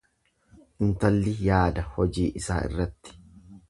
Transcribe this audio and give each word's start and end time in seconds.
Intalli 0.85 1.35
yaada 1.51 1.87
hojii 1.93 2.27
isaa 2.43 2.61
irratti. 2.73 3.19